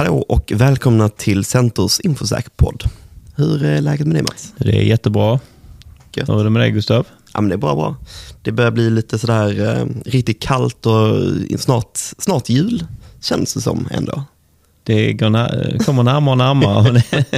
[0.00, 2.84] Hallå och välkomna till Centers Infosäk-podd.
[3.34, 4.52] Hur är läget med dig Mats?
[4.58, 5.40] Det är jättebra.
[6.14, 6.28] Gött.
[6.28, 7.06] Hur är det med dig Gustav?
[7.34, 7.96] Ja, men det är bra, bra.
[8.42, 11.14] Det börjar bli lite sådär eh, riktigt kallt och
[11.58, 12.86] snart, snart jul,
[13.20, 14.24] känns det som ändå.
[14.84, 17.02] Det går när, kommer närmare och närmare.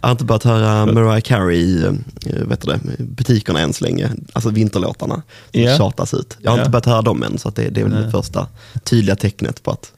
[0.00, 1.92] Jag har inte börjat höra Mariah Carey i eh,
[2.48, 4.10] vet du det, butikerna än så länge.
[4.32, 5.22] Alltså vinterlåtarna
[5.52, 5.76] som Ja.
[5.76, 6.36] tjatas ut.
[6.40, 6.62] Jag har Ja.
[6.62, 8.10] inte börjat höra dem än, så det, det är väl det Nej.
[8.10, 8.46] första
[8.84, 9.92] tydliga tecknet på att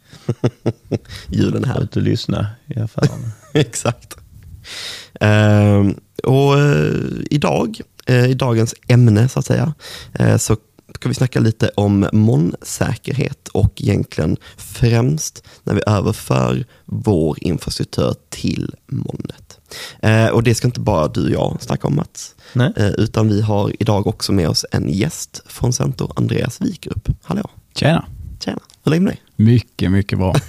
[1.29, 1.82] julen är här.
[1.82, 3.32] Ut och lyssna i affären.
[3.54, 4.16] Exakt.
[5.20, 6.95] Ehm, och eh,
[7.30, 9.74] idag, eh, i dagens ämne så att säga,
[10.12, 10.56] eh, så
[10.95, 18.74] ska vi snacka lite om molnsäkerhet och egentligen främst när vi överför vår infrastruktur till
[18.86, 19.58] molnet.
[20.02, 23.41] Eh, och det ska inte bara du och jag snacka om Mats, eh, utan vi
[23.41, 27.08] har idag också med oss en gäst från Center, Andreas Wikerup.
[27.22, 28.05] Hallå, Tjena.
[28.45, 29.23] tjena, hur det med dig?
[29.37, 30.34] Mycket, mycket bra.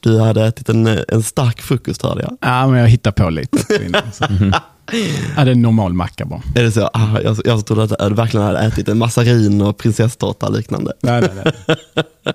[0.00, 2.36] Du hade ätit en, en stark frukost hörde jag.
[2.40, 3.84] ja, men jag hittar på lite.
[3.86, 4.24] innan, så.
[5.36, 6.42] Ja, det är en normal macka bara.
[6.54, 6.90] Är det så?
[6.92, 10.92] Ah, jag, jag trodde att du verkligen hade ätit en massarin och prinsesstårta liknande.
[11.02, 11.76] Nej, nej, nej.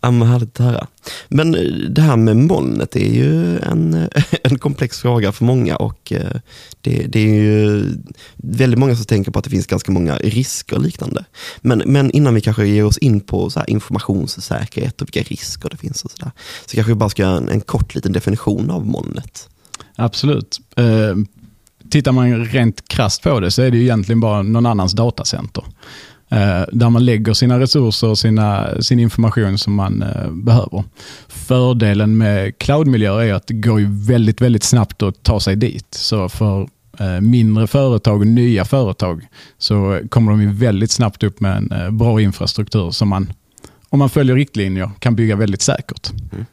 [0.00, 0.86] Amma men härligt att höra.
[1.28, 1.52] Men
[1.94, 6.40] det här med molnet är ju en, eh, en komplex fråga för många och eh,
[6.80, 7.84] det, det är ju
[8.36, 11.24] väldigt många som tänker på att det finns ganska många risker och liknande.
[11.60, 15.70] Men, men innan vi kanske ger oss in på så här informationssäkerhet och vilka risker
[15.70, 16.30] det finns och sådär,
[16.66, 19.48] så kanske vi bara ska göra en, en kort liten definition av molnet.
[19.96, 20.60] Absolut.
[20.76, 21.16] Eh,
[21.90, 25.64] tittar man rent krasst på det så är det ju egentligen bara någon annans datacenter.
[26.30, 30.84] Eh, där man lägger sina resurser och sina, sin information som man eh, behöver.
[31.28, 35.94] Fördelen med cloudmiljöer är att det går ju väldigt, väldigt snabbt att ta sig dit.
[35.94, 36.68] Så för
[36.98, 39.26] eh, mindre företag och nya företag
[39.58, 43.32] så kommer de ju väldigt snabbt upp med en eh, bra infrastruktur som man,
[43.88, 46.10] om man följer riktlinjer, kan bygga väldigt säkert.
[46.32, 46.46] Mm.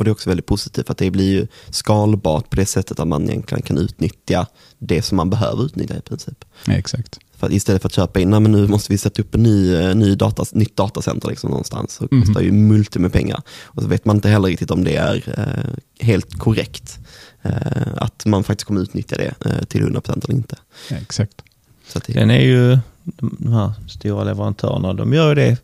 [0.00, 3.00] Och det är också väldigt positivt för att det blir ju skalbart på det sättet
[3.00, 4.46] att man egentligen kan utnyttja
[4.78, 6.44] det som man behöver utnyttja i princip.
[6.66, 7.18] Ja, exakt.
[7.36, 9.74] För att istället för att köpa in, men nu måste vi sätta upp en ny,
[9.74, 12.22] eh, ny data, nytt datacenter liksom någonstans, så Mhm.
[12.22, 13.42] kostar ju multi med pengar.
[13.64, 16.98] Och så vet man inte heller riktigt om det är eh, helt korrekt.
[17.42, 17.52] Eh,
[17.96, 20.56] att man faktiskt kommer utnyttja det eh, till 100% eller inte.
[20.90, 21.42] Ja, exakt.
[21.88, 25.56] Så att det, Sen är ju de här stora leverantörerna, de gör ju det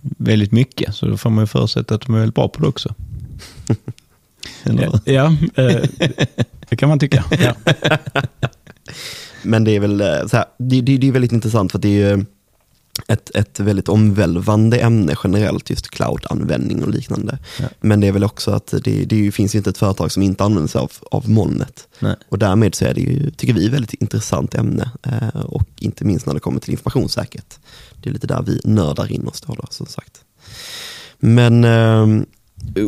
[0.00, 0.94] väldigt mycket.
[0.94, 2.94] Så då får man ju förutsätta att de är väldigt bra på det också.
[4.62, 5.00] Eller?
[5.04, 5.82] Ja, eh,
[6.68, 7.24] det kan man tycka.
[7.30, 7.54] Ja.
[9.42, 11.82] Men det är väl eh, så här, det, det, det är väldigt intressant för att
[11.82, 12.24] det är ju
[13.08, 17.38] ett, ett väldigt omvälvande ämne generellt, just cloud-användning och liknande.
[17.60, 17.66] Ja.
[17.80, 20.44] Men det är väl också att det, det finns ju inte ett företag som inte
[20.44, 21.88] använder sig av, av molnet.
[21.98, 22.16] Nej.
[22.28, 24.90] Och därmed så är det ju, tycker vi, ett väldigt intressant ämne.
[25.02, 27.60] Eh, och inte minst när det kommer till informationssäkerhet.
[28.02, 30.20] Det är lite där vi nördar in oss då, då som sagt.
[31.18, 32.06] Men eh,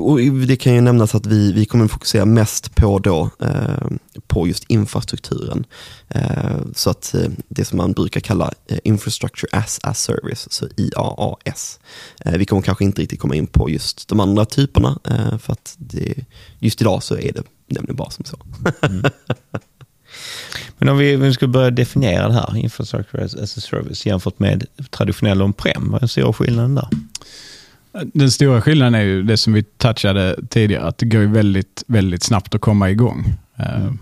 [0.00, 3.86] och det kan ju nämnas att vi, vi kommer fokusera mest på, då, eh,
[4.26, 5.64] på just infrastrukturen.
[6.08, 10.66] Eh, så att eh, det som man brukar kalla eh, Infrastructure as a Service, så
[10.76, 11.80] IAAS.
[12.24, 14.98] Eh, vi kommer kanske inte riktigt komma in på just de andra typerna,
[15.38, 16.14] för att det,
[16.58, 18.36] just idag så är det nämligen bara som så.
[20.78, 24.38] Men om vi, vi ska börja definiera det här, infrastructure as, as a service, jämfört
[24.38, 26.88] med traditionell on-prem, vad är den stora skillnaden där?
[27.92, 31.84] Den stora skillnaden är ju det som vi touchade tidigare, att det går ju väldigt,
[31.86, 33.34] väldigt snabbt att komma igång.
[33.56, 33.98] Mm.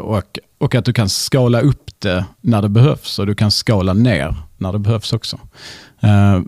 [0.00, 3.92] och, och att du kan skala upp det när det behövs och du kan skala
[3.92, 5.38] ner när det behövs också.
[6.00, 6.40] Eh,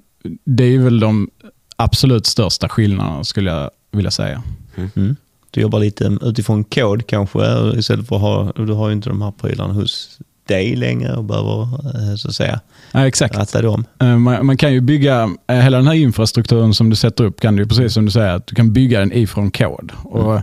[0.45, 1.31] det är väl de
[1.77, 4.43] absolut största skillnaderna skulle jag vilja säga.
[4.77, 4.91] Mm.
[4.97, 5.17] mm.
[5.51, 9.23] Du jobbar lite utifrån kod kanske, istället för att ha, du har ju inte de
[9.23, 12.61] här prylarna hos dig längre och behöver eh, så att säga
[12.93, 13.37] Ja, exakt.
[13.37, 13.85] ratta dem.
[14.01, 17.41] Eh, Man, man kan ju bygga, eh, hela den här infrastrukturen som du sätter upp
[17.41, 19.93] kan du precis som du säger, att du kan bygga den ifrån kod.
[20.03, 20.43] Och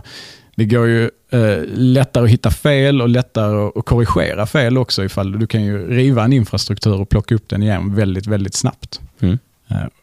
[0.56, 5.38] det går ju eh, lättare att hitta fel och lättare att, korrigera fel också ifall
[5.38, 9.00] du kan ju riva en infrastruktur och plocka upp den igen väldigt, väldigt snabbt.
[9.20, 9.38] Mm.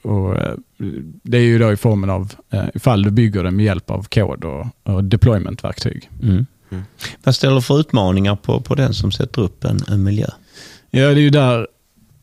[0.02, 0.38] Och,
[1.24, 2.34] det är ju då i formen av
[2.74, 6.10] ifall du bygger den med hjälp av kod och, och deploymentverktyg.
[6.24, 6.46] Mm.
[6.74, 6.86] Mm.
[7.24, 10.28] Vad ställer för utmaningar på, på den som sätter upp en, en miljö?
[10.92, 11.68] Ja, det är ju där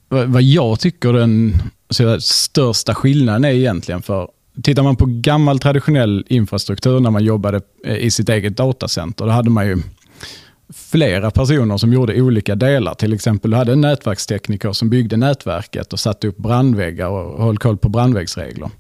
[0.09, 1.55] vad vad jag tycker den
[1.91, 4.03] så där, största skillnaden är egentligen.
[4.03, 4.29] för
[4.63, 9.31] Tittar man på gammal traditionell infrastruktur när man jobbade eh, i sitt eget datacenter, då
[9.31, 9.79] hade man ju
[10.73, 12.95] flera personer som gjorde olika delar.
[12.95, 17.59] Till exempel du hade en nätverkstekniker som byggde nätverket och satte upp brandväggar och höll
[17.59, 18.71] koll på brandväggsregler.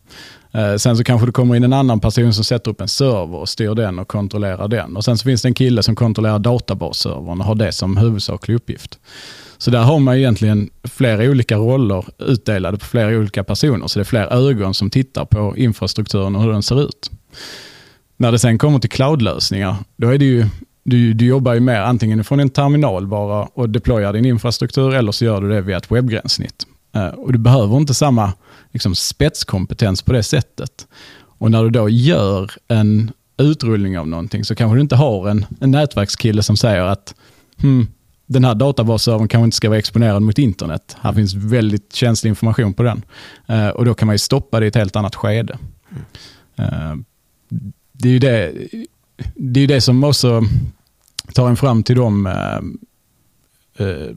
[0.52, 3.38] Eh, sen så kanske det kommer in en annan person som sätter upp en server
[3.38, 4.96] och styr den och kontrollerar den.
[4.96, 8.54] Och sen så finns det en kille som kontrollerar databasservern och har det som huvudsaklig
[8.54, 8.98] uppgift.
[9.58, 13.86] Så där har man egentligen flera olika roller utdelade på flera olika personer.
[13.86, 17.10] Så det är fler ögon som tittar på infrastrukturen och hur den ser ut.
[18.16, 20.46] När det sen kommer till cloudlösningar, då är det ju
[20.84, 25.12] du, du jobbar ju mer antingen från en terminal bara och deployar din infrastruktur eller
[25.12, 26.66] så gör du det via ett webbgränssnitt.
[26.94, 28.32] Eh, och du behöver inte samma
[28.72, 30.86] liksom, spetskompetens på det sättet.
[31.38, 35.46] Och när du då gör en utrullning av någonting så kanske du inte har en,
[35.60, 37.14] en nätverkskille som säger att
[37.60, 37.88] hmm,
[38.26, 40.96] den här databasservern kanske inte ska vara exponerad mot internet.
[41.00, 43.02] Här finns väldigt känslig information på den.
[43.50, 45.58] Uh, och då kan man ju stoppa det i ett helt annat skede.
[46.58, 46.96] Uh,
[47.92, 48.52] det är ju det,
[49.34, 50.42] det, är det som också
[51.34, 54.16] tar en fram till de eh,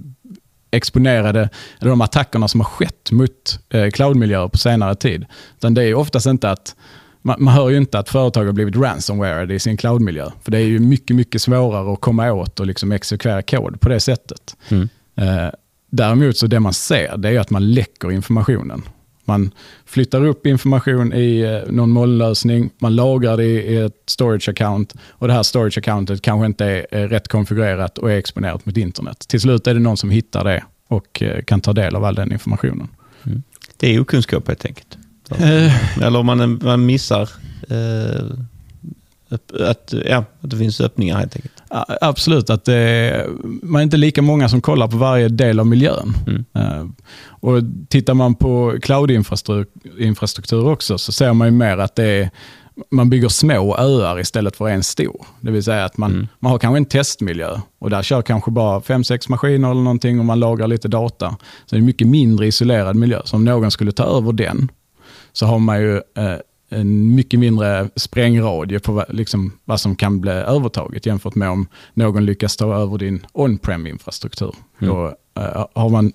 [0.74, 1.50] exponerade,
[1.80, 5.26] eller de attackerna som har skett mot eh, cloudmiljöer på senare tid.
[5.58, 6.76] Utan det är oftast inte att
[7.22, 10.30] man, man hör ju inte att företag har blivit ransomware i sin cloudmiljö.
[10.44, 13.90] För det är ju mycket, mycket svårare att komma åt och liksom exekvera kod på
[13.90, 14.56] det sättet.
[14.70, 14.90] Mm.
[15.16, 15.50] Eh,
[15.90, 18.82] däremot så det man ser, det är att man läcker informationen.
[19.26, 19.52] Man
[19.86, 25.28] flyttar upp information i eh, någon molnlösning, man lagrar det i ett storage account och
[25.28, 29.26] det här storage accountet kanske inte är rätt konfigurerat och är exponerat mot internet.
[29.28, 32.16] Till slut är det någon som hittar det och eh, kan ta del av all
[32.16, 32.88] den informationen.
[33.24, 33.44] Mm.
[33.78, 34.98] Det är okunskap helt enkelt.
[35.42, 36.04] Uh.
[36.04, 37.30] Eller om man, man missar
[39.34, 41.54] att, ja, att det finns öppningar helt enkelt.
[42.02, 46.14] Absolut, att det, man är inte lika många som kollar på varje del av miljön.
[46.28, 46.46] Mm.
[46.58, 46.90] Uh,
[47.26, 47.60] och
[47.90, 52.30] Tittar man på cloudinfrastruktur också så ser man ju mer att det är,
[52.92, 55.26] man bygger små öar istället för en stor.
[55.42, 56.28] Det vill säga att man, mm.
[56.40, 60.20] man har kanske en testmiljö och där kör kanske bara fem sex maskiner eller någonting
[60.20, 61.30] och man lagrar lite data.
[61.66, 63.22] Så det är en mycket mindre isolerad miljö.
[63.26, 64.72] Så om någon skulle ta över den
[65.34, 66.38] så har man ju eh,
[66.74, 72.26] en mycket mindre sprängradie på liksom vad som kan bli övertaget jämfört med om någon
[72.26, 74.56] lyckas ta över din on-prem infrastruktur.
[74.82, 74.94] Mm.
[74.94, 75.06] Då
[75.40, 76.12] uh, har man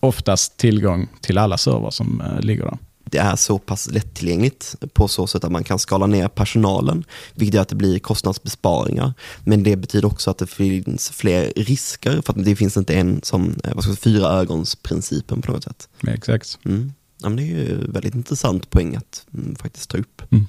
[0.00, 2.78] oftast tillgång till alla servrar som uh, ligger där.
[3.10, 7.54] Det är så pass lättillgängligt på så sätt att man kan skala ner personalen, vilket
[7.54, 9.12] gör att det blir kostnadsbesparingar.
[9.44, 13.20] Men det betyder också att det finns fler risker, för att det finns inte en
[13.22, 15.88] som, eh, vad ska jag säga, fyra ögonsprincipen på något sätt.
[16.08, 16.58] Exakt.
[16.64, 16.92] Mm.
[17.22, 20.22] Ja, men det är ju väldigt intressant poäng att mm, faktiskt ta upp.
[20.30, 20.46] Mm.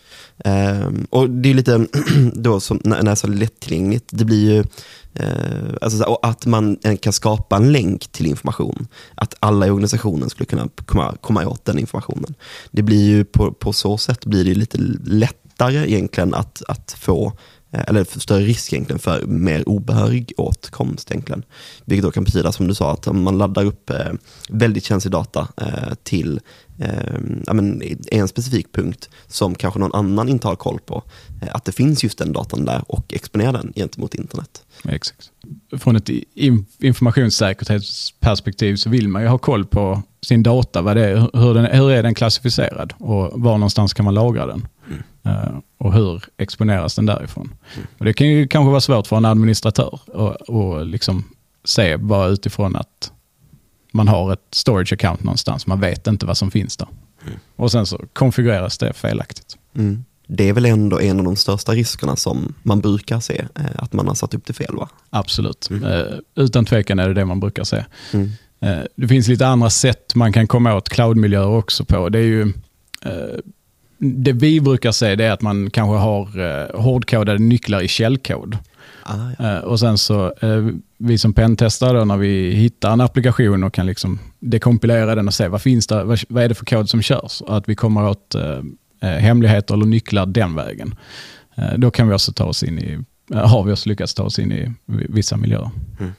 [0.86, 1.88] Um, och det är lite
[2.34, 4.60] då som, när, när är så lättillgängligt, det blir ju
[5.24, 8.88] uh, alltså, att man kan skapa en länk till information.
[9.16, 12.34] Att alla i organisationen skulle kunna komma, komma åt den informationen.
[12.72, 17.34] Det blir ju på, på så sätt blir det lite lättare egentligen att, att få
[17.34, 21.44] Eh, Eh, eller större risk egentligen för mer obehörig åtkomst egentligen.
[21.86, 24.12] Vilket då kan betyda, som du sa, att om man laddar upp eh,
[24.50, 26.40] väldigt känslig data eh, till
[27.46, 27.82] ja, men
[28.12, 31.04] en specifik punkt som kanske någon annan inte har koll på,
[31.52, 34.64] att det finns just den datan där och exponera den gentemot internet.
[34.90, 35.32] Exakt.
[35.80, 36.10] Från ett
[36.80, 41.66] informationssäkerhetsperspektiv så vill man ju ha koll på sin data, vad det är, hur, den,
[41.66, 44.68] hur är den klassificerad och var någonstans kan man lagra den.
[45.24, 45.38] Mm.
[45.38, 47.52] Uh, och hur exponeras den därifrån?
[47.76, 47.88] Mm.
[47.98, 51.24] Och det kan ju kanske vara svårt för en administratör att liksom
[51.64, 53.12] se bara utifrån att
[53.92, 55.68] man har ett storage account någonstans.
[55.68, 56.88] Man vet inte vad som finns där.
[57.28, 57.40] Mm.
[57.56, 59.58] Och sen så konfigureras det felaktigt.
[59.76, 60.06] Mm.
[60.28, 63.94] Det är väl ändå en av de största riskerna som man brukar se, eh, att
[63.94, 64.90] man har satt upp det fel va?
[65.10, 65.84] Absolut, mm.
[65.84, 67.86] uh, utan tvekan är det det man brukar se.
[68.14, 72.10] Uh, det finns lite andra sätt man kan komma åt cloudmiljöer också på.
[72.10, 72.54] Det är ju
[74.00, 78.58] det vi brukar se det är att man kanske har eh, hårdkodade nycklar i källkod.
[79.04, 79.58] Ah, ja.
[79.58, 83.86] eh, och sen så, eh, vi som pentestare när vi hittar en applikation och kan
[83.86, 87.02] liksom dekompilera den och se vad finns det, vad, vad är det för kod som
[87.02, 87.42] körs?
[87.42, 88.60] Och att vi kommer åt eh,
[89.02, 90.96] eh hemligheter eller nycklar den vägen.
[91.56, 93.00] Eh, då kan vi också ta oss in i,
[93.34, 95.70] eh, har vi också lyckats ta oss in i vissa miljöer.
[96.00, 96.12] Mm.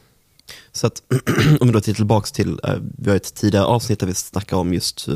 [0.72, 1.02] Så att,
[1.60, 4.56] om vi då tittar tillbaka till, eh, vi har ett tidigare avsnitt där vi snackar
[4.56, 5.14] om just eh,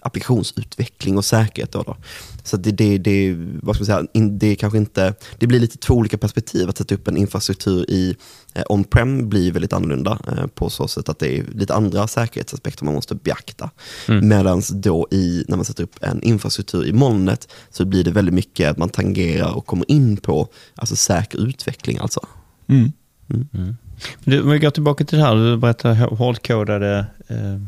[0.00, 1.72] applikationsutveckling och säkerhet.
[1.72, 1.96] Då, då.
[2.44, 5.78] Så det, det, det, vad ska man säga, det, är kanske inte, det blir lite
[5.78, 6.68] två olika perspektiv.
[6.68, 8.16] Att sätta upp en infrastruktur i
[8.54, 10.18] eh, on-prem blir väldigt annorlunda
[10.54, 13.70] på så sätt att det är lite andra säkerhetsaspekter man måste beakta.
[14.08, 14.28] Mm.
[14.28, 18.34] Medan då i, när man sätter upp en infrastruktur i molnet så blir det väldigt
[18.34, 21.98] mycket att man tangerar och kommer in på alltså säker utveckling.
[21.98, 22.20] Alltså.
[22.68, 22.92] Mm.
[23.30, 23.76] Mm.
[23.96, 24.18] Mm.
[24.24, 27.60] Du, om vi går tillbaka till det här, du berättade hårdkodade eh,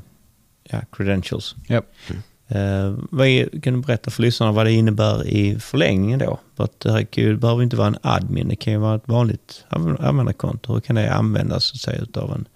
[0.70, 1.54] ja, credentials.
[1.68, 1.84] Yep.
[2.08, 2.22] Mm.
[2.48, 6.38] Eh, vad är, kan du berätta för lyssnarna vad det innebär i förlängningen då?
[6.56, 9.08] För att det, här det behöver inte vara en admin, det kan ju vara ett
[9.08, 10.74] vanligt användarkonto.
[10.74, 12.48] Hur kan det användas så att säga, av, en,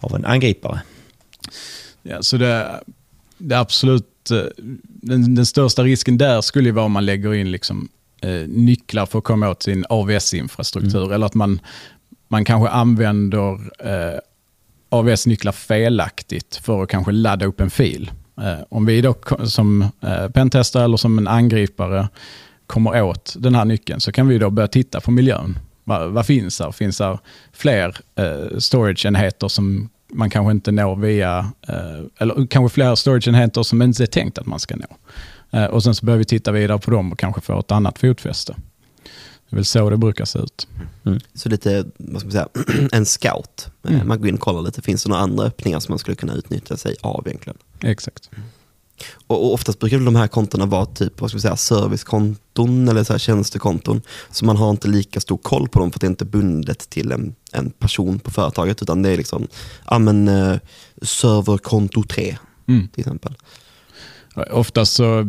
[0.00, 0.82] av en angripare?
[2.02, 2.80] Ja, så det,
[3.38, 7.88] det absolut eh, den, den största risken där skulle vara om man lägger in liksom,
[8.20, 11.12] eh, nycklar för att komma åt sin AVS-infrastruktur.
[11.12, 11.60] Eller att man,
[12.34, 14.18] man kanske använder eh,
[14.88, 18.10] AVS-nycklar felaktigt för att kanske ladda upp en fil.
[18.38, 19.14] Eh, om vi då
[19.44, 22.08] som eh, pentestare eller som en angripare
[22.66, 25.58] kommer åt den här nyckeln så kan vi då börja titta på miljön.
[25.84, 26.72] Vad, vad finns här?
[26.72, 27.18] Finns här
[27.52, 31.38] fler eh, storageenheter som man kanske inte når via,
[31.68, 34.96] eh, eller kanske fler storageenheter som inte är tänkt att man ska nå.
[35.58, 37.98] Eh, och sen så börjar vi titta vidare på dem och kanske få ett annat
[37.98, 38.54] fotfäste.
[39.54, 40.68] Det är väl så det brukar se ut.
[41.34, 42.48] Så lite, vad ska man säga,
[42.92, 43.68] en scout.
[43.84, 44.08] Eh, Mm.
[44.08, 46.34] Man går in och kollar lite, finns det några andra öppningar som man skulle kunna
[46.34, 47.58] utnyttja sig av egentligen?
[47.80, 48.30] Exakt.
[49.26, 53.04] Och, och oftast brukar de här kontona vara typ, vad ska man säga, servicekonton eller
[53.04, 54.02] så här tjänstekonton.
[54.30, 56.90] Så man har inte lika stor koll på dem för att det är inte bundet
[56.90, 59.46] till en, en person på företaget utan det är liksom,
[59.90, 60.56] ja men eh,
[61.02, 62.36] serverkonto 3
[62.68, 62.88] Mm.
[62.88, 63.34] till exempel.
[64.50, 65.26] Oftast så, eh,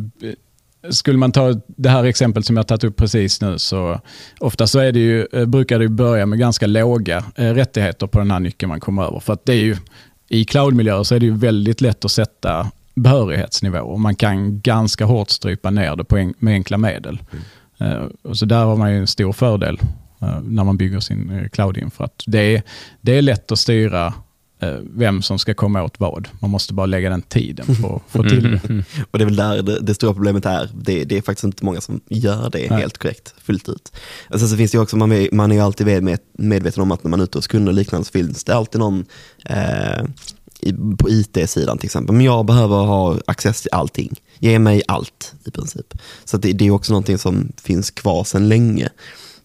[0.89, 3.99] skulle man ta det här exemplet som jag tagit upp precis nu, så
[4.39, 8.19] ofta så är det ju, eh, brukar det börja med ganska låga eh, rättigheter på
[8.19, 9.19] den här nyckeln man kommer över.
[9.19, 9.77] För att det är ju,
[10.29, 15.05] i cloudmiljöer så är det ju väldigt lätt att sätta behörighetsnivå och man kan ganska
[15.05, 17.19] hårt strypa ner det på en, med enkla medel.
[17.77, 19.79] Eh, och så där har man ju en stor fördel
[20.21, 22.05] eh, när man bygger sin cloudinfra.
[22.05, 22.63] Att Det är,
[23.01, 24.13] det är lätt att styra eh,
[24.81, 26.27] vem som ska komma åt vad.
[26.39, 28.83] Man måste bara lägga den tiden på att få till det.
[29.11, 30.69] Och det är väl där det, det stora problemet är.
[30.73, 32.79] Det, det är faktiskt inte många som gör det Nej.
[32.79, 33.91] helt korrekt, fullt ut.
[34.29, 36.91] Och sen så finns det också, man är, man är ju alltid med, medveten om
[36.91, 39.05] att när man är ute hos kunder och liknande så finns det alltid någon
[39.45, 40.03] eh,
[40.59, 42.15] i, på IT-sidan till exempel.
[42.15, 44.19] Men jag behöver ha access till allting.
[44.39, 45.93] Ge mig allt i princip.
[46.25, 48.89] Så det, det är också någonting som finns kvar sedan länge.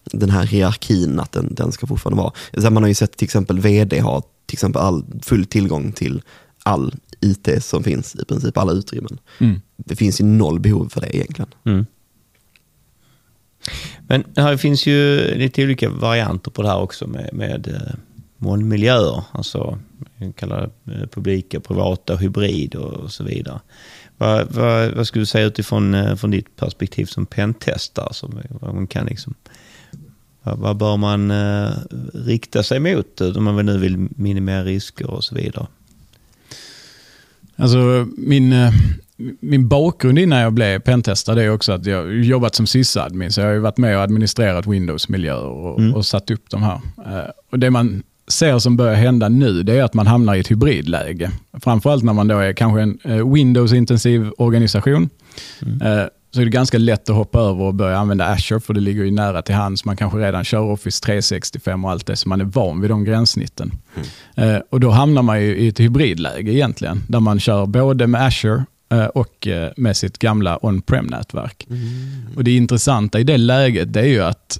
[0.03, 2.33] Den här hierarkin, att den, den ska fortfarande vara.
[2.57, 6.21] Så man har ju sett till exempel vd ha till exempel all, full tillgång till
[6.63, 9.19] all IT som finns, i princip alla utrymmen.
[9.39, 9.61] Mm.
[9.77, 11.53] Det finns ju noll behov för det egentligen.
[11.63, 11.85] Mm.
[14.07, 17.95] Men här finns ju lite olika varianter på det här också med, med eh,
[18.37, 19.23] molnmiljöer.
[19.31, 19.79] Alltså
[20.17, 23.59] det eh, publika, privata, hybrid och så vidare.
[24.17, 28.13] Vad, vad, vad skulle du säga utifrån eh, från ditt perspektiv som pentestare?
[28.13, 29.33] Som, vad man kan liksom,
[30.43, 31.69] vad, bör man eh,
[32.13, 35.67] rikta sig mot eh, om man nu vill minimera risker och så vidare?
[37.55, 38.73] Alltså, min, eh,
[39.39, 43.41] min bakgrund innan jag blev pentestare är också att jag har jobbat som sysadmin, så
[43.41, 45.93] jag har varit med och administrerat Windows-miljöer och, Mm.
[45.93, 46.81] och satt upp de här.
[47.51, 50.51] Och det man ser som börjar hända nu, det är att man hamnar i ett
[50.51, 51.31] hybridläge.
[51.61, 52.99] Framförallt när man då är kanske en
[53.33, 55.09] Windows-intensiv organisation.
[55.81, 58.79] Eh, Så är det ganska lätt att hoppa över och börja använda Azure, för det
[58.79, 59.85] ligger ju nära till hands.
[59.85, 63.03] Man kanske redan kör Office 365 och allt det, så man är van vid de
[63.03, 63.71] gränssnitten.
[64.35, 68.25] Eh, Och då hamnar man ju i ett hybridläge egentligen, där man kör både med
[68.25, 71.67] Azure eh, och eh, med sitt gamla on-prem-nätverk.
[72.35, 74.59] Och Det intressanta i det läget det är ju att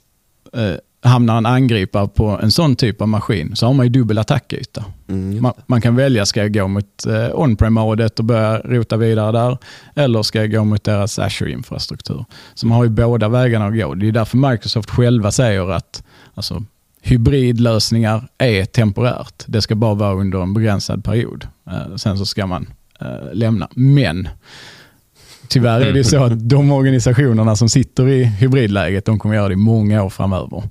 [0.53, 0.73] eh,
[1.03, 4.85] hamnar en angripare på en sån typ av maskin så har man ju dubbel attackyta.
[5.09, 9.31] Mm, Man, man kan välja, ska jag gå mot eh, on-prem-modet och börja rota vidare
[9.31, 9.57] där?
[9.95, 12.25] Eller ska jag gå mot deras Azure-infrastruktur?
[12.53, 13.93] Så man har ju båda vägarna att gå.
[13.93, 16.03] Det är därför Microsoft själva säger att
[16.33, 16.63] alltså,
[17.01, 19.43] hybridlösningar är temporärt.
[19.45, 21.47] Det ska bara vara under en begränsad period.
[21.67, 23.67] Eh, sen så ska man eh, lämna.
[23.75, 24.29] Men
[25.51, 29.47] tyvärr är det ju så att de organisationerna som sitter i hybridläget, de kommer göra
[29.47, 30.63] det i många år framöver.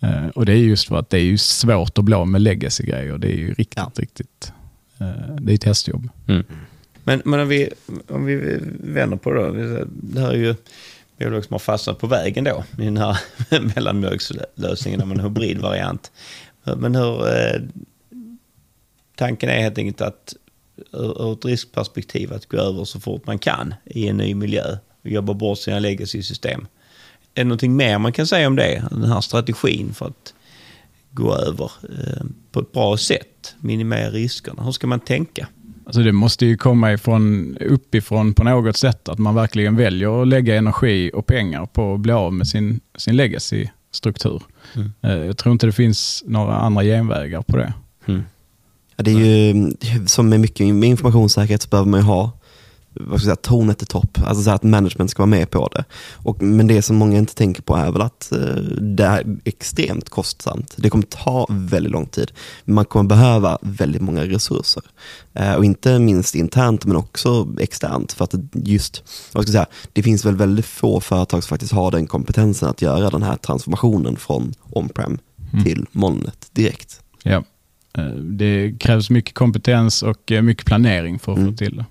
[0.00, 2.40] Eh, och det är just för att det är ju svårt att bli av med
[2.40, 3.18] legacy-grejer.
[3.18, 3.92] Det är ju riktigt, Ja.
[3.96, 4.52] riktigt,
[5.00, 6.08] eh, det är ett testjobb.
[7.04, 7.68] Men, men om, vi,
[8.08, 9.84] om vi vänder på det då.
[9.86, 10.54] Det här är ju
[11.18, 13.18] bolag som har fastnat på vägen då i den här
[13.74, 16.12] mellanmjölkslösningen av en hybridvariant.
[16.76, 17.28] Men hur...
[17.28, 17.60] Eh,
[19.16, 20.34] tanken är helt enkelt att
[20.92, 25.10] ur, ett riskperspektiv att gå över så fort man kan i en ny miljö och
[25.10, 26.66] jobba bort sina legacy-system.
[27.34, 28.84] Är det någonting mer man kan säga om det?
[28.90, 30.34] Den här strategin för att
[31.10, 34.62] gå över eh, på ett bra sätt, minimera riskerna.
[34.62, 35.48] Hur ska man tänka?
[35.86, 39.08] Alltså det måste ju komma ifrån, uppifrån på något sätt.
[39.08, 42.80] Att man verkligen väljer att lägga energi och pengar på att bli av med sin,
[42.98, 44.42] sin legacy-struktur.
[44.74, 44.92] Mm.
[45.02, 47.72] Eh, Jag tror inte det finns några andra genvägar på det.
[48.98, 49.72] Ja, det är ju
[50.06, 52.30] som med mycket med informationssäkerhet så behöver man ju ha
[53.00, 55.68] vad ska jag säga, tornet till topp, alltså så att management ska vara med på
[55.68, 55.84] det.
[56.12, 58.38] Och, men det som många inte tänker på är väl att eh,
[58.80, 60.74] det är extremt kostsamt.
[60.76, 62.32] Det kommer ta väldigt lång tid.
[62.64, 64.82] Man kommer behöva väldigt många resurser.
[65.34, 68.12] Eh, och inte minst internt men också externt.
[68.12, 71.72] För att just, vad ska jag säga, det finns väl väldigt få företag som faktiskt
[71.72, 75.18] har den kompetensen att göra den här transformationen från on-prem
[75.52, 75.64] Mm.
[75.64, 77.00] till molnet direkt.
[77.22, 77.42] Ja.
[77.92, 81.52] Eh, Det krävs mycket kompetens och eh, mycket planering för att Mm.
[81.52, 81.84] få till det.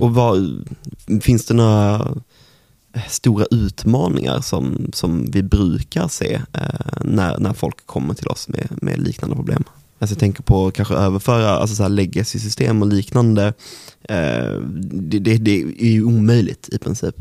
[0.00, 0.68] Och vad,
[1.22, 2.14] finns det några
[3.08, 8.68] stora utmaningar som, som vi brukar se eh, när, när folk kommer till oss med,
[8.82, 9.64] med liknande problem?
[9.98, 13.52] Alltså jag tänker på kanske överföra alltså så här legacy-system och liknande.
[14.02, 17.14] Eh, det, det, det, är ju omöjligt i princip.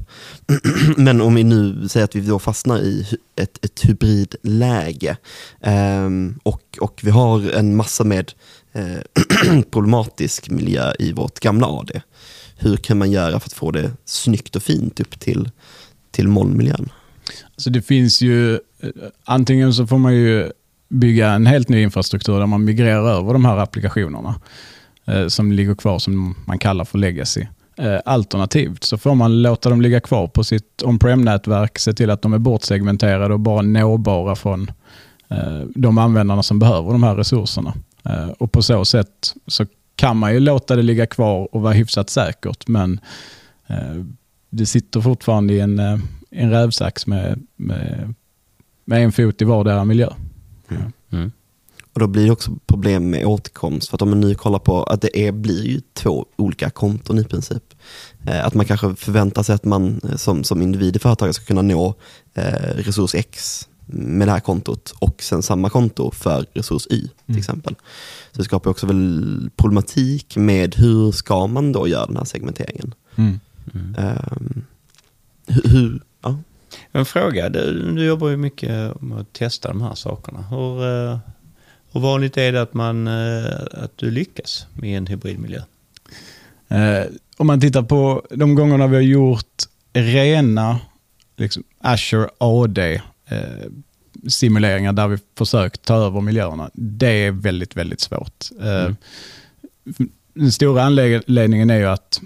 [0.98, 5.18] Men om vi nu säger att vi då fastnar i ett, ett hybridläge
[5.62, 6.10] eh,
[6.44, 8.32] och, och vi har en massa med
[8.74, 12.02] eh, problematisk miljö i vårt gamla AD.
[12.58, 15.50] Hur kan man göra för att få det snyggt och fint upp till,
[16.12, 16.90] till molnmiljön?
[17.58, 18.60] Så det finns ju, eh,
[19.24, 20.52] antingen så får man ju
[20.88, 24.36] bygga en helt ny infrastruktur där man migrerar över de här applikationerna
[25.06, 27.46] eh, som ligger kvar som man kallar för legacy.
[27.78, 32.22] Eh, alternativt så får man låta dem ligga kvar på sitt on-prem-nätverk, se till att
[32.22, 34.72] de är bortsegmenterade och bara nåbara från
[35.30, 37.74] eh, de användarna som behöver de här resurserna.
[38.06, 39.66] Eh, och på så sätt så
[39.96, 43.00] kan man ju låta det ligga kvar och vara hyfsat säkert, men
[43.68, 44.04] eh,
[44.50, 46.00] det sitter fortfarande i en, eh,
[46.32, 48.14] en rävsax med, med,
[48.86, 50.10] med en fot i vardera miljö.
[50.70, 50.92] Mm.
[51.10, 51.32] Mm.
[51.94, 53.90] Och Då blir det också problem med återkomst.
[53.90, 57.20] För att om man nu kollar på att det är, blir ju två olika konton
[57.20, 57.64] i princip.
[58.28, 61.46] Eh, att man kanske förväntar sig att man eh, som, som individ i företaget ska
[61.46, 61.96] kunna nå
[62.34, 67.10] eh, resurs X med det här kontot och sen samma konto för resurs Y till
[67.28, 67.40] mm.
[67.40, 67.76] exempel.
[68.32, 72.94] Så det skapar också väl problematik med hur ska man då göra den här segmenteringen.
[73.16, 73.40] Mm.
[73.74, 74.66] Um,
[75.48, 76.38] hur, ja.
[76.92, 80.42] En fråga, du, du jobbar ju mycket med att testa de här sakerna.
[80.42, 81.18] Hur, uh,
[81.92, 85.62] hur vanligt är det att, man, uh, att du lyckas med en hybridmiljö?
[86.72, 89.64] Uh, om man tittar på de gångerna vi har gjort
[89.94, 90.80] rena
[91.38, 93.02] liksom Azure AD
[94.28, 96.70] simuleringar där vi försökt ta över miljöerna.
[96.74, 98.46] Det är väldigt, väldigt svårt.
[98.62, 98.96] Mm.
[100.34, 102.22] Den stora anledningen är ju att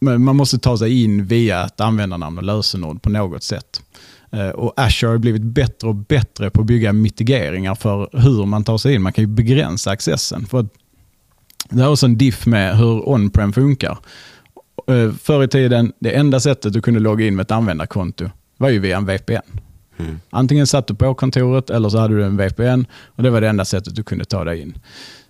[0.00, 3.82] man måste ta sig in via ett användarnamn och lösenord på något sätt.
[4.30, 8.64] Eh, och Azure har blivit bättre och bättre på att bygga mitigeringar för hur man
[8.64, 9.02] tar sig in.
[9.02, 10.46] Man kan ju begränsa accessen.
[10.46, 10.66] För
[11.70, 13.98] det är också en diff med hur on-prem funkar.
[14.86, 18.68] Eh, förr i tiden, det enda sättet du kunde logga in med ett användarkonto var
[18.68, 19.60] ju via en VPN.
[19.96, 20.20] Mm.
[20.30, 23.48] Antingen satt du på kontoret eller så hade du en VPN och det var det
[23.48, 24.78] enda sättet du kunde ta dig in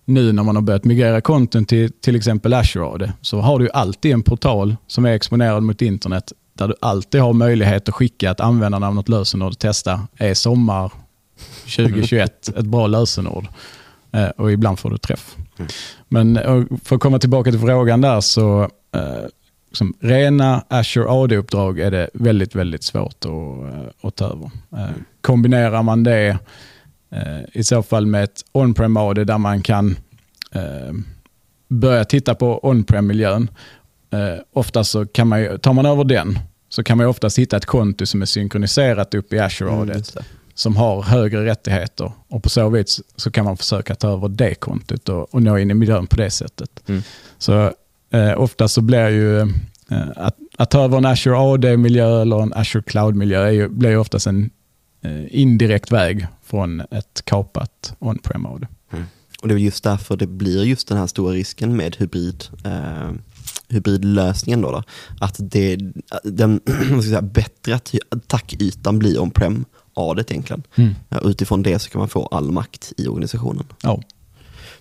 [0.09, 4.13] nu när man har börjat migrera konton till till exempel Azure så har du alltid
[4.13, 8.41] en portal som är exponerad mot internet där du alltid har möjlighet att skicka ett
[8.41, 10.09] användarnamn och ett lösenord och testa.
[10.17, 10.93] Är sommar
[11.77, 13.47] 2021 ett bra lösenord?
[14.13, 15.37] Eh, och ibland får du träff.
[15.59, 15.71] Mm.
[16.09, 16.39] Men
[16.85, 18.63] för att komma tillbaka till frågan där så
[18.95, 19.27] eh,
[19.73, 24.51] som rena Azure AD-uppdrag är det väldigt, väldigt svårt att, eh, att ta över.
[25.21, 26.37] kombinerar man det Eh,
[27.53, 29.97] I så fall med ett on-prem AD där man kan
[30.53, 30.93] eh,
[31.69, 33.51] börja titta på on-prem-miljön.
[34.11, 37.67] Eh, ofta så kan man, tar man över den så kan man oftast hitta ett
[37.67, 40.03] konto som är synkroniserat upp i Azure AD mm,
[40.55, 44.55] som har högre rättigheter och på så vis så kan man försöka ta över det
[44.55, 46.89] kontot och, och nå in i miljön på det sättet.
[46.89, 47.03] Mm.
[47.39, 47.73] Så
[48.11, 52.53] eh, ofta så blir ju eh, att, att ta över en Azure AD-miljö eller en
[52.53, 54.51] Azure Cloud-miljö blir ju oftast en
[55.03, 58.69] eh, indirekt väg från ett kapat on-prem mode.
[58.93, 59.05] Mm.
[59.43, 63.11] Och det är just därför det blir just den här stora risken med hybrid, eh,
[63.69, 64.61] hybridlösningen.
[64.61, 64.83] Då, då
[65.21, 65.77] att det,
[66.25, 66.61] den
[67.03, 67.75] säga, bättre
[68.11, 70.63] attackytan blir on-prem adet egentligen.
[70.75, 70.95] Mm.
[71.23, 73.65] Utifrån det så kan man få all makt i organisationen.
[73.83, 74.03] Ja.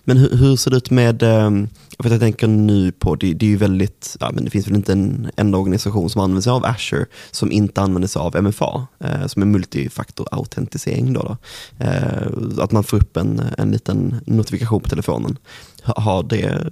[0.04, 1.68] Men hur, hur, ser det ut med, ehm,
[2.02, 4.74] för jag tänker nu på, det, det är ju väldigt, ja, men det finns väl
[4.74, 8.86] inte en enda organisation som använder sig av Azure som inte använder sig av MFA,
[9.00, 11.14] eh, som är multifaktor-autentisering.
[11.14, 11.36] Då, då.
[11.84, 15.36] Eh, att man får upp en, en liten notifikation på telefonen.
[15.82, 16.70] Har det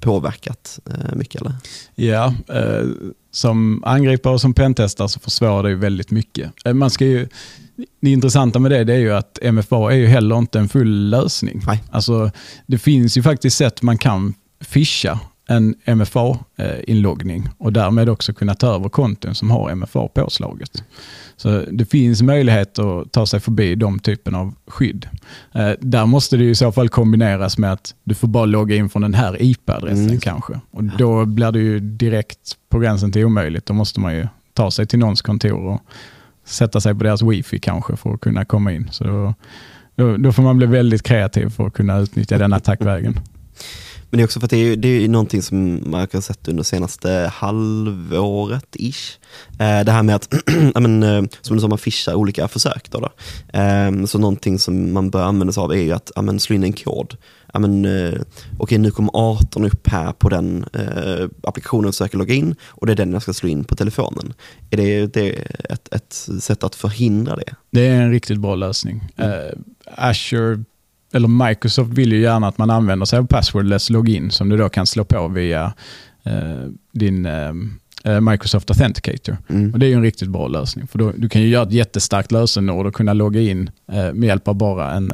[0.00, 1.40] påverkat eh, mycket?
[1.40, 1.54] Eller?
[1.94, 2.86] Ja, eh,
[3.30, 6.52] som angripare och som pentestare så försvårar det ju väldigt mycket.
[6.64, 7.28] Eh, man ska ju
[8.00, 11.08] det intressanta med det, det är ju att MFA är ju heller inte en full
[11.10, 11.62] lösning.
[11.66, 11.84] Nej.
[11.90, 12.30] Alltså,
[12.66, 18.74] det finns ju faktiskt sätt man kan fischa en MFA-inloggning och därmed också kunna ta
[18.74, 20.82] över konton som har MFA påslaget.
[21.36, 25.08] Så det finns möjlighet att ta sig förbi de typen av skydd.
[25.54, 28.88] Eh, där måste det i så fall kombineras med att du får bara logga in
[28.88, 30.20] från den här IP-adressen mm.
[30.20, 30.60] kanske.
[30.70, 33.66] Och Då blir det ju direkt på gränsen till omöjligt.
[33.66, 35.80] Då måste man ju ta sig till någons kontor och
[36.44, 38.88] sätta sig på deras wifi kanske för att kunna komma in.
[38.90, 39.34] Så då,
[39.94, 43.20] då, då får man bli väldigt kreativ för att kunna utnyttja den attackvägen.
[44.10, 46.48] Men det är också för att det är, det är någonting som man har sett
[46.48, 49.18] under senaste halvåret-ish.
[49.58, 50.34] Eh, det här med att,
[50.74, 52.90] men, eh, som du sa, man fishar olika försök.
[52.90, 53.10] Då, då.
[53.58, 56.64] Eh, så någonting som man bör använda sig av är ju att men, slå in
[56.64, 57.16] en kod.
[57.58, 58.20] Men, eh,
[58.58, 60.66] Okej, nu kommer 18 upp här på den
[61.42, 64.34] applikationen jag söker logga in och det är den jag ska slå in på telefonen.
[64.70, 65.30] Är det, det
[65.70, 67.54] ett, ett sätt att förhindra det?
[67.70, 69.04] Det är en riktigt bra lösning.
[69.20, 69.58] Uh,
[69.94, 70.64] Azure
[71.12, 74.68] eller Microsoft vill ju gärna att man använder sig av passwordless login som du då
[74.68, 75.72] kan slå på via
[76.26, 79.36] uh, din uh, Microsoft Authenticator.
[79.48, 79.72] Mm.
[79.72, 80.86] Och Det är ju en riktigt bra lösning.
[80.86, 84.48] För då, Du kan ju göra ett jättestarkt lösenord och kunna logga in med hjälp
[84.48, 85.12] av bara en,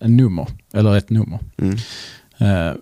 [0.00, 1.38] en nummer, eller ett nummer.
[1.58, 2.74] Mm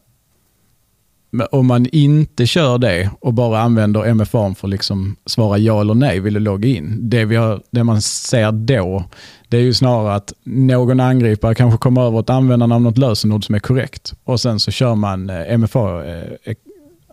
[1.50, 5.94] om man inte kör det och bara använder MFA för att liksom svara ja eller
[5.94, 7.10] nej, vill du logga in?
[7.10, 9.04] Det, vi har, det man ser då,
[9.48, 13.44] det är ju snarare att någon angripare kanske kommer över ett användande av något lösenord
[13.46, 16.54] som är korrekt och sen så kör man eh, MFA, eh,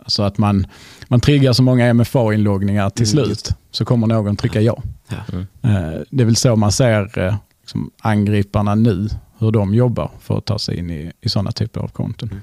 [0.04, 0.68] alltså att man,
[1.08, 4.84] man triggar så många MFA-inloggningar till mm, slut så kommer någon trycka ja.
[5.08, 5.18] ja.
[5.34, 5.48] Mm.
[5.64, 10.46] Eh, det är väl så man ser liksom, angriparna nu, hur de jobbar för att
[10.46, 12.30] ta sig in i, i sådana typer av konton.
[12.32, 12.42] Mm.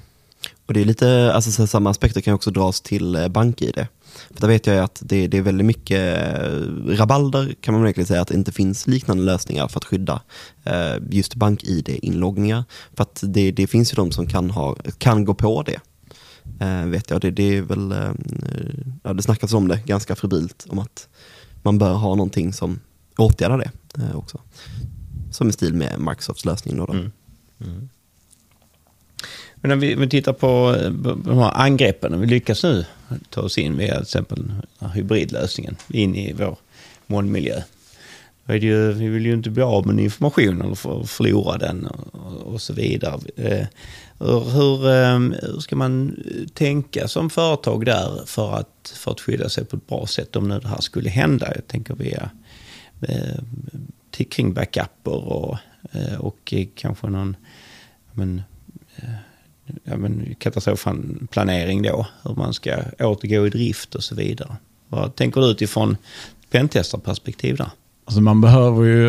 [0.67, 3.87] Och det är lite, alltså samma aspekter kan också dras till eh, BankID.
[4.33, 8.07] För där vet jag att det, det, är väldigt mycket eh, rabalder kan man verkligen
[8.07, 10.21] säga att det inte finns liknande lösningar för att skydda
[10.63, 12.63] eh, just BankID-inloggningar.
[12.95, 15.79] För att det, det, finns ju de som kan, ha, kan gå på det.
[16.65, 17.95] Eh, vet jag, det, det är väl,
[19.03, 21.07] ja, det snackas om det ganska febrilt om att
[21.63, 22.79] man bör ha någonting som
[23.17, 23.71] åtgärdar det
[24.13, 24.41] också.
[25.31, 26.77] Som i stil med Microsofts lösning.
[26.77, 26.93] Då, då.
[26.93, 27.11] Mm.
[27.59, 27.89] Mm.
[29.61, 30.75] Men om vi, vi tittar på
[31.25, 32.85] de här angreppen, om vi lyckas nu
[33.29, 34.51] ta oss in via till exempel
[34.93, 36.57] hybridlösningen in i vår
[37.07, 37.61] molnmiljö.
[38.49, 42.73] Ju, vi vill ju inte bli av med information eller förlora den och, och så
[42.73, 43.19] vidare.
[43.35, 43.67] Eh,
[44.19, 49.65] hur, eh, hur, ska man tänka som företag där för att, för att skydda sig
[49.65, 51.55] på ett bra sätt om nu det här skulle hända?
[51.55, 52.29] Jag tänker via
[53.01, 53.43] eh,
[54.11, 55.57] kring backuper och,
[55.91, 57.35] eh, och kanske någon
[58.13, 58.41] men,
[58.95, 59.09] eh,
[59.83, 62.07] ja, men, katastrofplanering då.
[62.23, 64.55] Hur man ska återgå i drift och så vidare.
[64.87, 65.97] Vad tänker du utifrån
[66.51, 67.69] pentesterperspektiv där?
[68.05, 69.07] Alltså man behöver ju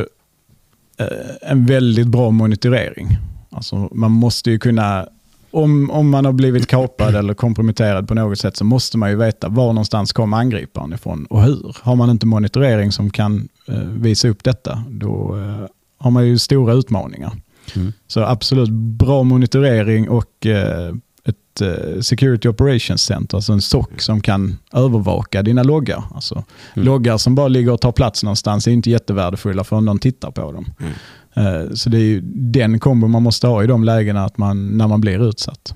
[0.97, 1.07] eh,
[1.51, 3.19] en väldigt bra monitorering.
[3.51, 5.09] Alltså man måste ju kunna,
[5.51, 9.17] om, om man har blivit kapad eller komprometterad på något sätt så måste man ju
[9.17, 11.77] veta var någonstans kom angriparen ifrån och hur.
[11.83, 15.67] Har man inte monitorering som kan eh, visa upp detta, då eh,
[15.99, 17.33] har man ju stora utmaningar.
[17.77, 17.93] Mm.
[18.07, 24.21] Så absolut bra monitorering och eh, ett eh, Security Operations Center, alltså en SOC som
[24.21, 26.05] kan övervaka dina loggar.
[26.15, 26.87] Alltså, mm.
[26.87, 30.31] Loggar som bara ligger och tar plats någonstans är inte jättevärdefulla för om någon tittar
[30.31, 30.67] på dem.
[30.81, 30.93] Mm.
[31.35, 34.89] Eh, så det är den kombo man måste ha i de lägena att man, när
[34.89, 35.75] man blir utsatt.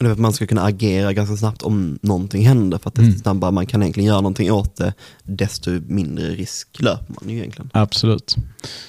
[0.00, 2.78] Att man ska kunna agera ganska snabbt om någonting händer.
[2.78, 3.18] För att desto mm.
[3.18, 7.70] snabbare man kan egentligen göra någonting åt det, desto mindre risk löper man ju egentligen.
[7.72, 8.36] Absolut.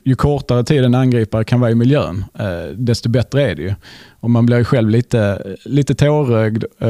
[0.04, 3.74] Ju kortare tid en angripare kan vara i miljön, eh, desto bättre är det ju.
[4.20, 6.90] Och man blir ju själv lite, lite tårögd eh,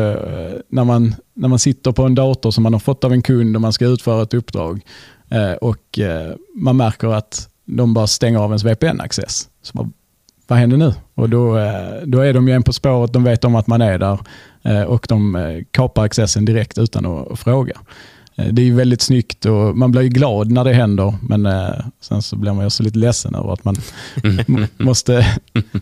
[0.69, 3.55] när, man, när man sitter på en dator som man har fått av en kund
[3.55, 4.81] och man ska utföra ett uppdrag.
[5.29, 5.99] Eh, och
[6.55, 9.49] man märker att de bara stänger av ens VPN-access
[10.47, 10.93] vad händer nu?
[11.15, 13.81] Och då, eh, då är de ju en på spåret, de vet om att man
[13.81, 14.19] är där
[14.63, 17.77] eh, och de eh, kapar accessen direkt utan att fråga.
[18.51, 21.47] Det är ju väldigt snyggt och man blir ju glad när det händer men
[22.01, 23.75] sen så blir man också lite ledsen över att man
[24.77, 25.27] måste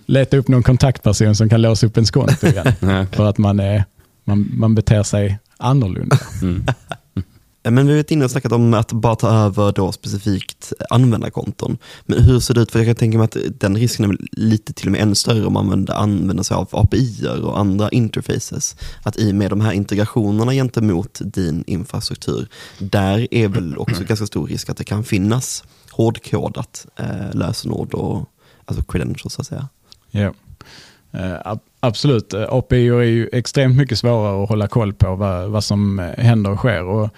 [0.06, 3.08] leta upp någon kontaktperson som kan låsa upp en konto igen.
[3.12, 3.84] för att man, är,
[4.24, 6.18] man, man beter sig annorlunda.
[6.42, 6.66] Mm.
[7.64, 11.78] Men vi har varit inne och snackat om att bara ta över då specifikt användarkonton.
[12.06, 12.72] Men hur ser det ut?
[12.72, 15.46] För jag kan tänka mig att den risken är lite till och med ännu större
[15.46, 18.76] om man använder, använder sig av API och andra interfaces.
[19.04, 22.48] Att i och med de här integrationerna gentemot din infrastruktur,
[22.80, 28.30] där är väl också ganska stor risk att det kan finnas hårdkodat eh, lösenord och
[28.66, 29.68] alltså credentials så att säga.
[30.12, 30.34] Ja.
[31.16, 36.00] Uh, absolut, API är ju extremt mycket svårare att hålla koll på vad, vad som
[36.18, 36.84] händer och sker.
[36.84, 37.10] Och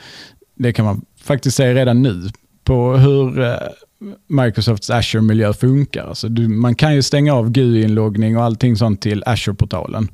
[0.56, 2.30] det kan man faktiskt se redan nu
[2.64, 3.56] på hur eh,
[4.28, 6.08] Microsofts Azure-miljö funkar.
[6.08, 10.08] Alltså du, man kan ju stänga av GUI-inloggning och allting sånt till Azure-portalen.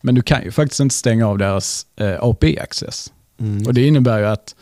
[0.00, 3.12] Men du kan ju faktiskt inte stänga av deras eh, API-access.
[3.40, 3.66] Mm.
[3.66, 4.54] Och Det innebär ju att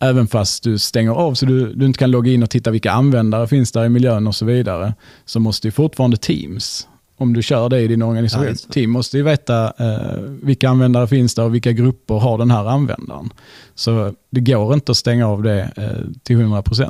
[0.00, 2.92] även fast du stänger av så du, du inte kan logga in och titta vilka
[2.92, 4.94] användare finns där i miljön och så vidare,
[5.24, 8.46] så måste ju fortfarande Teams om du kör det i din organisation.
[8.46, 12.50] Ja, Team måste ju veta eh, vilka användare finns där och vilka grupper har den
[12.50, 13.30] här användaren.
[13.74, 16.82] Så det går inte att stänga av det eh, till 100%.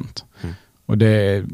[0.43, 0.55] Mm.
[0.87, 1.45] Och det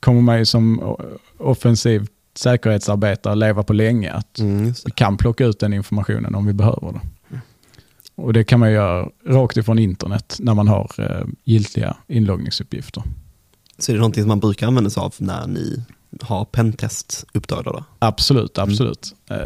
[0.00, 0.96] kommer man ju som
[1.38, 4.12] offensiv säkerhetsarbetare leva på länge.
[4.12, 4.90] Att Mm, vi det.
[4.94, 7.00] kan plocka ut den informationen om vi behöver det.
[8.14, 13.02] Och det kan man göra rakt ifrån internet när man har eh, giltiga inloggningsuppgifter.
[13.78, 15.82] Så är det någonting som man brukar använda sig av när ni
[16.20, 17.70] har pentest-uppdrag då?
[17.70, 17.84] då?
[17.98, 19.14] Absolut, absolut.
[19.30, 19.36] Eh,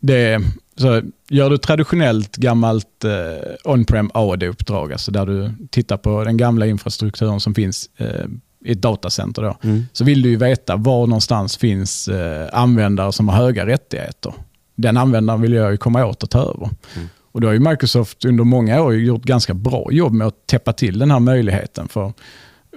[0.00, 0.42] Det är,
[0.76, 6.66] så gör du traditionellt gammalt eh, on-prem AD-uppdrag, alltså där du tittar på den gamla
[6.66, 8.24] infrastrukturen som finns eh,
[8.64, 9.84] i ett datacenter, då, Mm.
[9.92, 14.32] så vill du ju veta var någonstans finns eh, användare som har höga rättigheter.
[14.76, 16.70] Den användaren vill jag ju komma åt och ta över.
[16.96, 17.08] Mm.
[17.32, 20.72] Och då har ju Microsoft under många år gjort ganska bra jobb med att täppa
[20.72, 21.88] till den här möjligheten.
[21.88, 22.12] För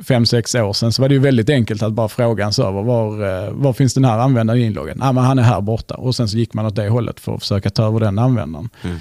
[0.04, 2.82] fem, sex år sedan så var det ju väldigt enkelt att bara fråga en server,
[2.84, 3.08] var,
[3.46, 5.02] eh, var finns den här användaren inloggen?
[5.02, 5.96] Ah, men han är här borta.
[5.96, 8.70] Och sen så gick man åt det hållet för att försöka ta över den användaren.
[8.84, 8.98] Mm.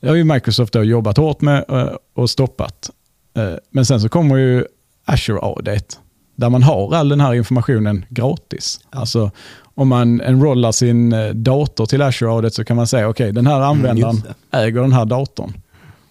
[0.00, 2.90] Det har ju Microsoft då jobbat hårt med eh, och stoppat.
[3.36, 4.64] Eh, Men sen så kommer ju
[5.04, 5.98] Azure Audit,
[6.36, 8.80] där man har all den här informationen gratis.
[8.90, 9.30] Alltså
[9.74, 13.60] om man enrollar sin dator till Azure Audit så kan man säga, okej den här
[13.60, 14.58] användaren just det.
[14.58, 15.52] äger den här datorn.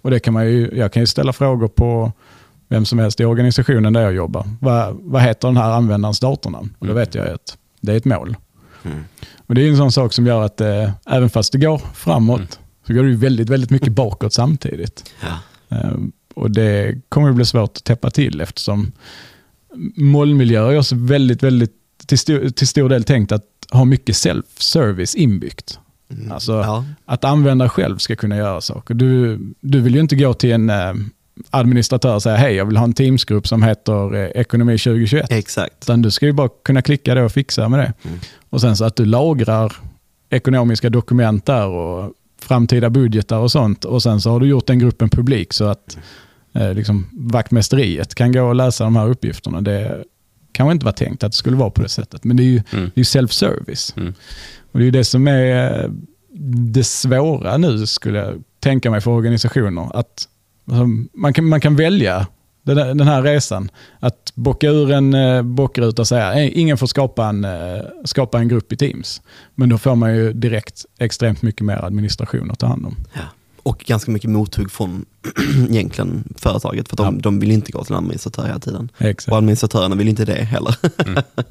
[0.01, 2.11] Och det kan man ju, jag kan ju ställa frågor på
[2.69, 4.45] vem som helst i organisationen där jag jobbar.
[4.59, 6.75] Vad, vad heter den här användarens datornamn?
[6.79, 8.35] Och då vet jag att det är ett mål.
[8.83, 9.03] Mm.
[9.47, 12.59] Och det är en sån sak som gör att eh, även fast det går framåt
[12.87, 15.13] så går det väldigt, väldigt mycket bakåt samtidigt.
[15.21, 15.39] Ja.
[15.77, 15.97] Eh,
[16.33, 18.91] och det kommer ju bli svårt att täppa till eftersom
[19.95, 21.73] molnmiljöer är också väldigt, väldigt
[22.05, 25.79] till stor, till stor del tänkt att ha mycket self-service inbyggt.
[26.11, 26.31] Mm.
[26.31, 26.85] Alltså ja.
[27.05, 28.93] att användare själv ska kunna göra saker.
[28.93, 30.93] Du, du vill ju inte gå till en eh,
[31.49, 35.31] administratör säga hej, jag vill ha en Teamsgrupp som heter eh, Ekonomi 2021.
[35.31, 35.73] Exakt.
[35.81, 37.93] Utan du ska ju bara kunna klicka det och fixa med det.
[38.03, 38.19] Mm.
[38.49, 39.73] Och sen så att du lagrar
[40.29, 43.85] ekonomiska dokument där och framtida budgetar och sånt.
[43.85, 45.97] Och sen så har du gjort den gruppen publik så att
[46.53, 49.61] eh, liksom, vaktmästeriet kan gå och läsa de här uppgifterna.
[49.61, 50.03] Det
[50.51, 52.23] kanske inte var tänkt att det skulle vara på det sättet.
[52.23, 52.91] Men det är ju, Mm.
[52.95, 53.97] det är self-service.
[53.97, 54.13] Mm.
[54.71, 55.89] Och det är ju det som är eh,
[56.73, 59.89] det svåra nu skulle jag tänka mig för organisationer.
[59.93, 60.27] Att
[61.13, 62.27] man, kan, man kan välja
[62.63, 63.71] den här, resan.
[63.99, 68.39] Att bocka ur en eh, bockruta och säga "Nej, ingen får skapa en, eh, skapa
[68.39, 69.21] en grupp i Teams.
[69.55, 72.95] Men då får man ju direkt extremt mycket mer administration att ta hand om.
[73.13, 73.21] Ja.
[73.63, 75.05] Och ganska mycket mothugg från
[75.69, 77.21] egentligen företaget för att de, Ja.
[77.21, 78.91] de vill inte gå till en administratör hela tiden.
[78.97, 79.31] Exakt.
[79.31, 80.75] Och administratörerna vill inte det heller.
[81.07, 81.23] Mm.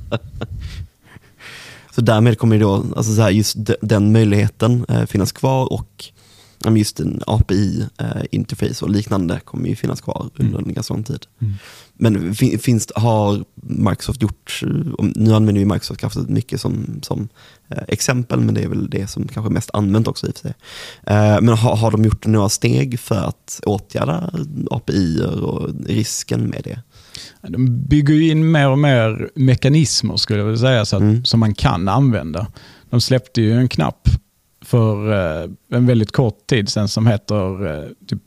[1.94, 6.04] så därmed kommer då, alltså så här, just de, den möjligheten eh, finnas kvar och
[6.66, 11.26] just en API-interface och liknande kommer ju finnas kvar under en ganska lång tid.
[11.40, 11.54] Mm.
[11.94, 14.68] Men fin, finns, har Microsoft gjort, eh,
[15.14, 17.28] nu använder vi Microsoft kanske mycket som, som
[17.68, 20.34] eh, exempel, men det är väl det som kanske är mest använt också i och
[20.34, 20.54] för sig.
[21.06, 24.30] Eh, men har, har de gjort några steg för att åtgärda
[24.70, 26.80] API och risken med det?
[27.48, 31.24] De bygger ju in mer och mer mekanismer skulle jag vilja säga, så att, Mm.
[31.24, 32.46] som man kan använda.
[32.90, 34.08] De släppte ju en knapp
[34.68, 38.18] för eh, en väldigt kort tid sedan som heter eh, typ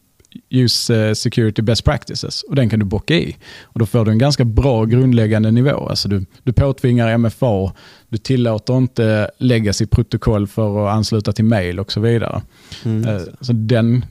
[0.50, 3.38] Use eh, Security Best Practices och den kan du bocka i.
[3.64, 5.90] Och då får du en ganska bra grundläggande nivå.
[5.90, 7.74] Alltså du, du påtvingar MFA,
[8.10, 12.42] du tillåter inte legacy-protokoll för att ansluta till mail och så vidare.
[12.84, 13.20] Mm.
[13.42, 14.06] Så den,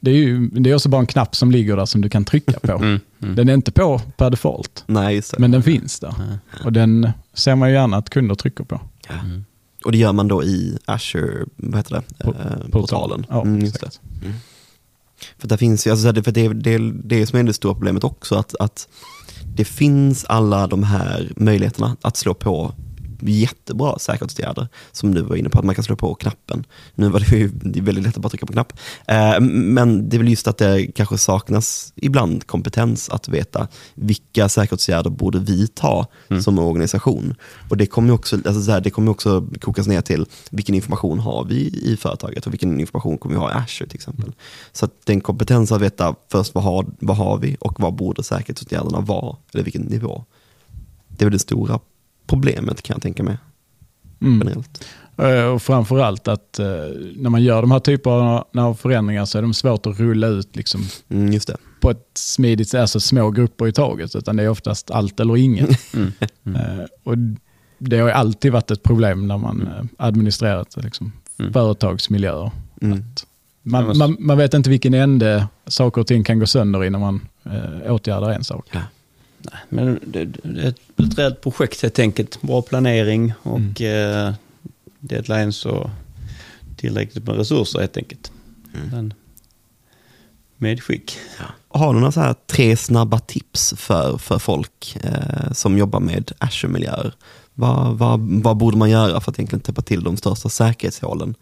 [0.00, 2.24] det är ju det är också bara en knapp som ligger där som du kan
[2.24, 2.72] trycka på.
[2.78, 3.00] Mm.
[3.22, 3.34] Mm.
[3.34, 4.84] Den är inte på per default.
[4.86, 5.22] Nej.
[5.38, 6.14] Men den finns där.
[6.64, 8.80] Och den ser man ju gärna att kunder trycker på.
[9.08, 9.44] Mm.
[9.84, 12.24] Och det gör man då i Azure, vad heter det?
[12.24, 13.26] Po- Eh, portalen.
[13.28, 14.00] Ja, Mm, exakt.
[14.22, 14.32] det.
[15.38, 18.34] För där finns ju, alltså, för det, det, det som är det stora problemet också,
[18.34, 18.88] att, att
[19.56, 22.72] det finns alla de här möjligheterna att slå på
[23.20, 26.64] jättebra säkerhetsåtgärder, som du var inne på, att man kan slå på knappen.
[26.94, 28.72] Nu var det ju det är väldigt lätt att bara trycka på knapp.
[29.06, 34.48] Eh, men det är väl just att det kanske saknas ibland kompetens att veta vilka
[34.48, 36.06] säkerhetsåtgärder borde vi ta
[36.42, 37.34] som organisation.
[37.70, 41.18] Och det kommer också, alltså så här, det kommer också kokas ner till vilken information
[41.18, 44.32] har vi i företaget och vilken information kommer vi ha i Azure till exempel.
[44.72, 48.22] Så att den kompetensen att veta först vad har, vad har vi och vad borde
[48.22, 50.24] säkerhetsåtgärderna vara, eller vilken nivå.
[51.08, 51.80] Det är väl det stora
[52.28, 53.36] problemet kan jag tänka mig
[54.20, 54.38] Mm.
[54.38, 54.84] generellt.
[55.16, 56.66] Eh, Och framförallt att eh,
[57.16, 60.56] när man gör de här typerna av förändringar så är de svårt att rulla ut
[60.56, 61.56] liksom Mm, just det.
[61.80, 65.36] på ett smidigt sätt, alltså små grupper i taget, utan det är oftast allt eller
[65.36, 65.70] inget.
[65.94, 66.56] Mm.
[66.56, 67.14] Eh, och
[67.78, 71.52] det har ju alltid varit ett problem när man eh, administrerat liksom, Mm.
[71.52, 72.50] företagsmiljöer.
[72.82, 72.98] Mm.
[72.98, 73.26] Att
[73.62, 77.20] man, man, man vet inte vilken ände saker och ting kan gå sönder innan man
[77.44, 78.66] eh, åtgärdar en sak.
[78.70, 78.80] Ja.
[79.68, 82.42] Men det, det är ett, reellt projekt helt enkelt.
[82.42, 84.34] Bra planering och eh,
[85.00, 85.90] deadlines och
[86.76, 88.32] tillräckligt med resurser helt enkelt.
[88.92, 89.14] Men
[90.56, 91.18] medskick.
[91.68, 96.32] Har du några så här tre snabba tips för, för folk eh, som jobbar med
[96.38, 97.14] Azure-miljöer?
[97.54, 101.34] Vad, vad, vad borde man göra för att egentligen täppa till de största säkerhetshålen?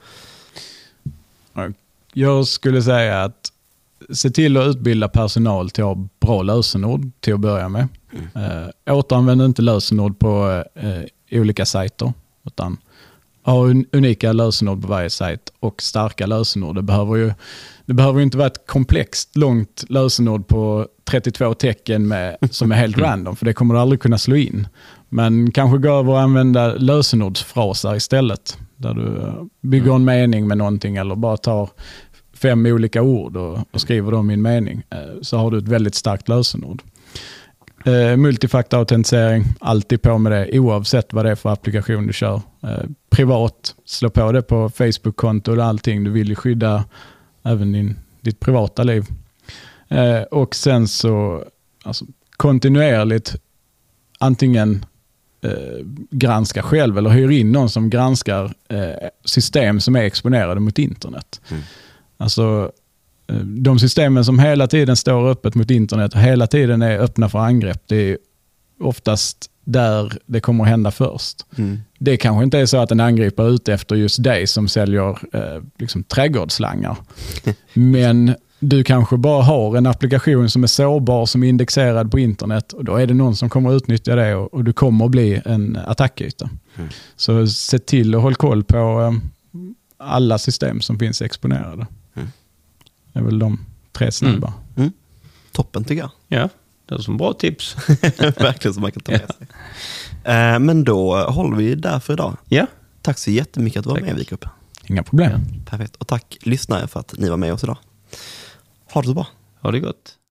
[2.13, 3.53] Jag skulle säga att
[4.15, 7.89] se till att utbilda personal till att ha bra lösenord till att börja med.
[8.35, 8.69] Mm.
[8.87, 12.13] Eh, återanvänd inte lösenord på eh, olika sajter,
[12.47, 12.77] utan
[13.43, 16.75] ha un unika lösenord på varje sajt och starka lösenord.
[16.75, 17.33] Det behöver ju
[17.87, 22.99] det behöver inte vara ett komplext, långt lösenord på 32 tecken med, som är helt
[22.99, 24.69] random, för det kommer du aldrig kunna slå in.
[25.09, 30.59] Men kanske gå över och använda lösenordsfraser istället, där du eh, bygger en mening med
[30.59, 31.71] någonting eller bara tar
[32.35, 35.69] fem olika ord och, och skriver dem i en mening, eh, så har du ett
[35.69, 36.83] väldigt starkt lösenord.
[37.85, 42.41] Eh, multifaktorautentisering, alltid på med det oavsett vad det är för applikation du kör.
[42.63, 46.05] Eh, privat, slå på det på Facebook-konto och allting.
[46.05, 46.85] Du vill ju skydda
[47.43, 49.05] även din, ditt privata liv.
[49.89, 51.45] Eh, och sen så
[51.83, 52.05] alltså,
[52.37, 53.37] kontinuerligt
[54.19, 54.87] antingen
[55.43, 60.79] eh, granska själv eller hyr in någon som granskar eh, system som är exponerade mot
[60.79, 61.41] internet.
[61.51, 61.63] Mm.
[62.17, 62.73] Alltså
[63.45, 67.39] de systemen som hela tiden står öppet mot internet och hela tiden är öppna för
[67.39, 68.19] angrepp, det är
[68.81, 71.37] oftast där det kommer att hända först.
[71.59, 71.81] Mm.
[71.99, 75.19] Det kanske inte är så att en angripare är ute efter just dig som säljer
[75.33, 76.97] eh, liksom, trädgårdsslangar.
[77.73, 82.73] Men du kanske bara har en applikation som är sårbar, som är indexerad på internet
[82.73, 85.11] och då är det någon som kommer att utnyttja det och, och du kommer att
[85.11, 86.51] bli en attackyta.
[86.77, 86.89] Mm.
[87.17, 89.13] Så se till att hålla koll på eh,
[89.99, 91.87] alla system som finns exponerade.
[93.17, 93.59] Det är väl de
[93.93, 94.47] tre snabba.
[94.49, 94.63] Mm.
[94.77, 94.93] mm.
[95.53, 96.11] Toppen tycker jag.
[96.29, 96.49] Ja.
[96.87, 97.77] Det är som bra tips.
[98.19, 99.47] Verkligen som man kan ta med sig.
[100.25, 102.37] Eh, men då håller vi där för idag.
[102.49, 102.67] Ja.
[103.03, 104.45] Tack så jättemycket att du var med Vikup.
[104.87, 105.41] Inga problem.
[105.67, 105.97] Perfekt.
[105.97, 107.79] Och tack lyssnare för att ni var med oss idag.
[108.93, 109.27] Ha det så bra.
[109.61, 110.19] Ha det gott.